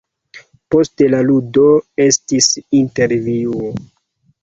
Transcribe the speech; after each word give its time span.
Post 0.75 1.03
la 1.15 1.19
ludo 1.27 1.67
estis 2.07 2.51
intervjuo. 2.83 3.73